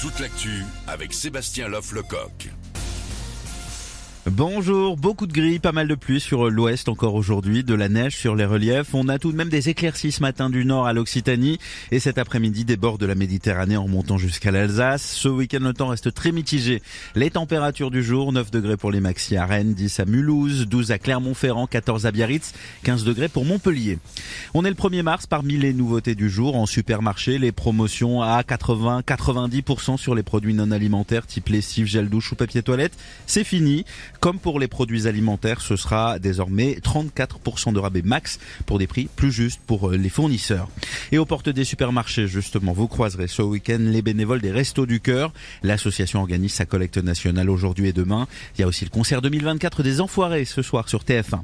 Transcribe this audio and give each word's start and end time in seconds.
Toute 0.00 0.20
l'actu 0.20 0.64
avec 0.86 1.14
Sébastien 1.14 1.68
Loff-Lecoq. 1.68 2.50
Bonjour, 4.30 4.96
beaucoup 4.96 5.26
de 5.26 5.34
gris, 5.34 5.58
pas 5.58 5.72
mal 5.72 5.86
de 5.86 5.94
pluie 5.94 6.18
sur 6.18 6.48
l'ouest 6.48 6.88
encore 6.88 7.14
aujourd'hui, 7.14 7.62
de 7.62 7.74
la 7.74 7.90
neige 7.90 8.16
sur 8.16 8.34
les 8.34 8.46
reliefs. 8.46 8.94
On 8.94 9.10
a 9.10 9.18
tout 9.18 9.30
de 9.32 9.36
même 9.36 9.50
des 9.50 9.68
éclaircies 9.68 10.12
ce 10.12 10.22
matin 10.22 10.48
du 10.48 10.64
nord 10.64 10.86
à 10.86 10.94
l'Occitanie 10.94 11.58
et 11.90 12.00
cet 12.00 12.16
après-midi 12.16 12.64
des 12.64 12.78
bords 12.78 12.96
de 12.96 13.04
la 13.04 13.14
Méditerranée 13.14 13.76
en 13.76 13.84
remontant 13.84 14.16
jusqu'à 14.16 14.50
l'Alsace. 14.50 15.02
Ce 15.02 15.28
week-end, 15.28 15.60
le 15.60 15.74
temps 15.74 15.88
reste 15.88 16.14
très 16.14 16.32
mitigé. 16.32 16.80
Les 17.14 17.28
températures 17.28 17.90
du 17.90 18.02
jour, 18.02 18.32
9 18.32 18.50
degrés 18.50 18.78
pour 18.78 18.90
les 18.90 19.00
maxi 19.00 19.36
à 19.36 19.44
Rennes, 19.44 19.74
10 19.74 20.00
à 20.00 20.04
Mulhouse, 20.06 20.68
12 20.68 20.90
à 20.90 20.98
Clermont-Ferrand, 20.98 21.66
14 21.66 22.06
à 22.06 22.10
Biarritz, 22.10 22.54
15 22.84 23.04
degrés 23.04 23.28
pour 23.28 23.44
Montpellier. 23.44 23.98
On 24.54 24.64
est 24.64 24.70
le 24.70 24.74
1er 24.74 25.02
mars 25.02 25.26
parmi 25.26 25.58
les 25.58 25.74
nouveautés 25.74 26.14
du 26.14 26.30
jour 26.30 26.56
en 26.56 26.64
supermarché, 26.64 27.36
les 27.36 27.52
promotions 27.52 28.22
à 28.22 28.40
80-90% 28.40 29.98
sur 29.98 30.14
les 30.14 30.22
produits 30.22 30.54
non 30.54 30.70
alimentaires 30.70 31.26
type 31.26 31.50
lessive, 31.50 31.84
gel 31.84 32.08
douche 32.08 32.32
ou 32.32 32.36
papier 32.36 32.62
toilette. 32.62 32.94
C'est 33.26 33.44
fini. 33.44 33.84
Comme 34.24 34.38
pour 34.38 34.58
les 34.58 34.68
produits 34.68 35.06
alimentaires, 35.06 35.60
ce 35.60 35.76
sera 35.76 36.18
désormais 36.18 36.78
34% 36.82 37.74
de 37.74 37.78
rabais 37.78 38.00
max 38.00 38.38
pour 38.64 38.78
des 38.78 38.86
prix 38.86 39.06
plus 39.14 39.30
justes 39.30 39.60
pour 39.66 39.90
euh, 39.90 39.98
les 39.98 40.08
fournisseurs. 40.08 40.70
Et 41.12 41.18
aux 41.18 41.26
portes 41.26 41.50
des 41.50 41.64
supermarchés, 41.64 42.26
justement, 42.26 42.72
vous 42.72 42.88
croiserez 42.88 43.28
ce 43.28 43.42
week-end 43.42 43.76
les 43.78 44.00
bénévoles 44.00 44.40
des 44.40 44.50
Restos 44.50 44.86
du 44.86 45.00
Cœur. 45.00 45.34
L'association 45.62 46.20
organise 46.20 46.54
sa 46.54 46.64
collecte 46.64 46.96
nationale 46.96 47.50
aujourd'hui 47.50 47.88
et 47.88 47.92
demain. 47.92 48.26
Il 48.56 48.62
y 48.62 48.64
a 48.64 48.66
aussi 48.66 48.86
le 48.86 48.90
concert 48.90 49.20
2024 49.20 49.82
des 49.82 50.00
Enfoirés 50.00 50.46
ce 50.46 50.62
soir 50.62 50.88
sur 50.88 51.02
TF1. 51.02 51.42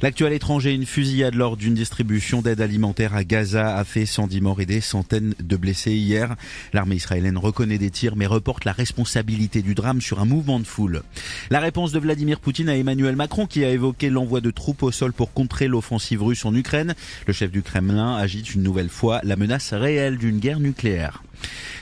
L'actuel 0.00 0.32
étranger, 0.32 0.72
une 0.72 0.86
fusillade 0.86 1.34
lors 1.34 1.58
d'une 1.58 1.74
distribution 1.74 2.40
d'aide 2.40 2.62
alimentaire 2.62 3.14
à 3.14 3.24
Gaza 3.24 3.76
a 3.76 3.84
fait 3.84 4.06
110 4.06 4.40
morts 4.40 4.62
et 4.62 4.66
des 4.66 4.80
centaines 4.80 5.34
de 5.38 5.56
blessés 5.58 5.92
hier. 5.92 6.34
L'armée 6.72 6.96
israélienne 6.96 7.36
reconnaît 7.36 7.76
des 7.76 7.90
tirs 7.90 8.16
mais 8.16 8.24
reporte 8.24 8.64
la 8.64 8.72
responsabilité 8.72 9.60
du 9.60 9.74
drame 9.74 10.00
sur 10.00 10.18
un 10.18 10.24
mouvement 10.24 10.60
de 10.60 10.66
foule. 10.66 11.02
La 11.50 11.60
réponse 11.60 11.92
de 11.92 11.98
Vladimir 11.98 12.21
Vladimir 12.22 12.38
Poutine 12.38 12.68
à 12.68 12.76
Emmanuel 12.76 13.16
Macron 13.16 13.46
qui 13.46 13.64
a 13.64 13.70
évoqué 13.70 14.08
l'envoi 14.08 14.40
de 14.40 14.52
troupes 14.52 14.84
au 14.84 14.92
sol 14.92 15.12
pour 15.12 15.32
contrer 15.32 15.66
l'offensive 15.66 16.22
russe 16.22 16.44
en 16.44 16.54
Ukraine. 16.54 16.94
Le 17.26 17.32
chef 17.32 17.50
du 17.50 17.62
Kremlin 17.62 18.14
agite 18.14 18.54
une 18.54 18.62
nouvelle 18.62 18.90
fois 18.90 19.18
la 19.24 19.34
menace 19.34 19.72
réelle 19.72 20.18
d'une 20.18 20.38
guerre 20.38 20.60
nucléaire. 20.60 21.24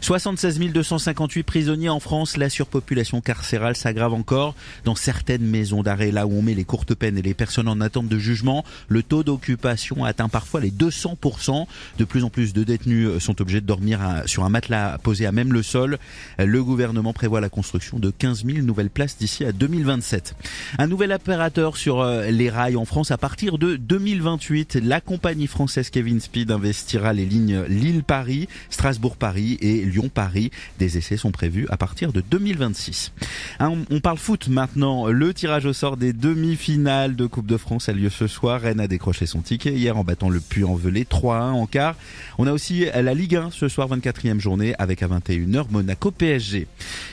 76 0.00 0.58
258 0.58 1.42
prisonniers 1.42 1.88
en 1.88 2.00
France, 2.00 2.36
la 2.36 2.48
surpopulation 2.48 3.20
carcérale 3.20 3.76
s'aggrave 3.76 4.14
encore. 4.14 4.54
Dans 4.84 4.94
certaines 4.94 5.44
maisons 5.44 5.82
d'arrêt, 5.82 6.10
là 6.10 6.26
où 6.26 6.32
on 6.38 6.42
met 6.42 6.54
les 6.54 6.64
courtes 6.64 6.94
peines 6.94 7.18
et 7.18 7.22
les 7.22 7.34
personnes 7.34 7.68
en 7.68 7.80
attente 7.80 8.08
de 8.08 8.18
jugement, 8.18 8.64
le 8.88 9.02
taux 9.02 9.22
d'occupation 9.22 10.04
atteint 10.04 10.28
parfois 10.28 10.60
les 10.60 10.70
200%. 10.70 11.66
De 11.98 12.04
plus 12.04 12.24
en 12.24 12.30
plus 12.30 12.52
de 12.52 12.64
détenus 12.64 13.18
sont 13.18 13.40
obligés 13.40 13.60
de 13.60 13.66
dormir 13.66 14.00
sur 14.26 14.44
un 14.44 14.48
matelas 14.48 14.98
posé 14.98 15.26
à 15.26 15.32
même 15.32 15.52
le 15.52 15.62
sol. 15.62 15.98
Le 16.38 16.64
gouvernement 16.64 17.12
prévoit 17.12 17.40
la 17.40 17.48
construction 17.48 17.98
de 17.98 18.10
15 18.10 18.44
000 18.44 18.58
nouvelles 18.58 18.90
places 18.90 19.18
d'ici 19.18 19.44
à 19.44 19.52
2027. 19.52 20.34
Un 20.78 20.86
nouvel 20.86 21.12
opérateur 21.12 21.76
sur 21.76 22.00
euh, 22.00 22.30
les 22.30 22.50
rails 22.50 22.76
en 22.76 22.84
France 22.84 23.10
à 23.10 23.18
partir 23.18 23.58
de 23.58 23.76
2028. 23.76 24.76
La 24.82 25.00
compagnie 25.00 25.46
française 25.46 25.90
Kevin 25.90 26.20
Speed 26.20 26.50
investira 26.50 27.12
les 27.12 27.24
lignes 27.24 27.62
Lille-Paris, 27.68 28.48
Strasbourg-Paris, 28.70 29.47
et 29.60 29.84
Lyon-Paris. 29.84 30.50
Des 30.78 30.98
essais 30.98 31.16
sont 31.16 31.30
prévus 31.30 31.66
à 31.70 31.76
partir 31.76 32.12
de 32.12 32.20
2026. 32.20 33.12
Hein, 33.60 33.72
on 33.90 34.00
parle 34.00 34.18
foot 34.18 34.48
maintenant. 34.48 35.06
Le 35.06 35.32
tirage 35.32 35.64
au 35.64 35.72
sort 35.72 35.96
des 35.96 36.12
demi-finales 36.12 37.16
de 37.16 37.26
Coupe 37.26 37.46
de 37.46 37.56
France 37.56 37.88
a 37.88 37.92
lieu 37.92 38.10
ce 38.10 38.26
soir. 38.26 38.60
Rennes 38.60 38.80
a 38.80 38.88
décroché 38.88 39.26
son 39.26 39.40
ticket 39.40 39.72
hier 39.72 39.96
en 39.96 40.04
battant 40.04 40.28
le 40.28 40.40
Puy-en-Velay 40.40 41.04
3-1 41.04 41.52
en 41.52 41.66
quart. 41.66 41.96
On 42.38 42.46
a 42.46 42.52
aussi 42.52 42.86
la 42.94 43.14
Ligue 43.14 43.36
1 43.36 43.50
ce 43.50 43.68
soir, 43.68 43.88
24e 43.88 44.40
journée 44.40 44.74
avec 44.78 45.02
à 45.02 45.08
21h 45.08 45.66
Monaco 45.70 46.10
PSG. 46.10 46.66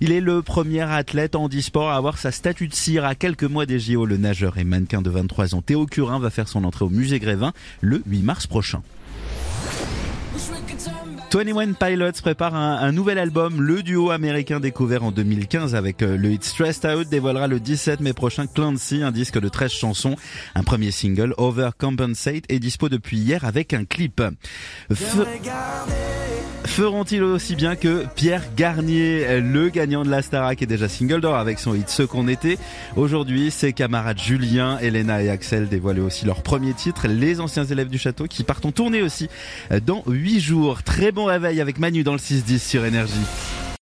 Il 0.00 0.12
est 0.12 0.20
le 0.20 0.42
premier 0.42 0.82
athlète 0.82 1.34
en 1.34 1.48
e-sport 1.48 1.90
à 1.90 1.96
avoir 1.96 2.18
sa 2.18 2.30
statue 2.30 2.68
de 2.68 2.74
cire 2.74 3.04
à 3.04 3.14
quelques 3.14 3.44
mois 3.44 3.66
des 3.66 3.78
JO. 3.78 4.06
Le 4.06 4.16
nageur 4.16 4.58
et 4.58 4.64
mannequin 4.64 5.02
de 5.02 5.10
23 5.10 5.54
ans 5.54 5.62
Théo 5.62 5.86
Curin 5.86 6.18
va 6.18 6.30
faire 6.30 6.48
son 6.48 6.64
entrée 6.64 6.84
au 6.84 6.90
musée 6.90 7.18
Grévin 7.18 7.52
le 7.80 8.02
8 8.06 8.22
mars 8.22 8.46
prochain. 8.46 8.82
21 11.32 11.72
Pilots 11.72 12.20
prépare 12.20 12.54
un, 12.54 12.92
nouvel 12.92 13.18
album. 13.18 13.62
Le 13.62 13.82
duo 13.82 14.10
américain 14.10 14.60
découvert 14.60 15.02
en 15.02 15.12
2015 15.12 15.74
avec 15.74 16.02
euh, 16.02 16.18
le 16.18 16.30
hit 16.30 16.44
Stressed 16.44 16.84
Out 16.84 17.08
dévoilera 17.08 17.46
le 17.46 17.58
17 17.58 18.00
mai 18.00 18.12
prochain 18.12 18.46
Clancy, 18.46 19.02
un 19.02 19.12
disque 19.12 19.40
de 19.40 19.48
13 19.48 19.70
chansons. 19.70 20.16
Un 20.54 20.62
premier 20.62 20.90
single, 20.90 21.32
Overcompensate, 21.38 22.44
est 22.50 22.58
dispo 22.58 22.90
depuis 22.90 23.16
hier 23.16 23.46
avec 23.46 23.72
un 23.72 23.86
clip. 23.86 24.20
Feront-ils 26.64 27.22
aussi 27.22 27.54
bien 27.54 27.76
que 27.76 28.04
Pierre 28.14 28.44
Garnier, 28.56 29.40
le 29.40 29.68
gagnant 29.68 30.04
de 30.04 30.10
la 30.10 30.22
Starac 30.22 30.62
est 30.62 30.66
déjà 30.66 30.88
single 30.88 31.20
d'or 31.20 31.36
avec 31.36 31.58
son 31.58 31.74
hit 31.74 31.88
Ce 31.88 32.02
qu'on 32.02 32.28
était. 32.28 32.56
Aujourd'hui, 32.96 33.50
ses 33.50 33.72
camarades 33.72 34.18
Julien, 34.18 34.78
Elena 34.78 35.22
et 35.22 35.28
Axel 35.28 35.68
dévoilent 35.68 36.00
aussi 36.00 36.24
leur 36.24 36.42
premier 36.42 36.72
titre, 36.72 37.08
Les 37.08 37.40
anciens 37.40 37.64
élèves 37.64 37.88
du 37.88 37.98
château, 37.98 38.26
qui 38.26 38.42
partent 38.42 38.64
en 38.64 38.72
tournée 38.72 39.02
aussi 39.02 39.28
dans 39.84 40.02
8 40.06 40.40
jours. 40.40 40.82
Très 40.82 41.12
bon 41.12 41.26
réveil 41.26 41.60
avec 41.60 41.78
Manu 41.78 42.04
dans 42.04 42.12
le 42.12 42.18
6-10 42.18 42.58
sur 42.58 42.84
Énergie. 42.84 43.12